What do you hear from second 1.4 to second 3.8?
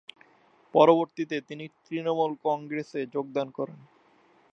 তিনি তৃণমূল কংগ্রেসে যোগদান করেন।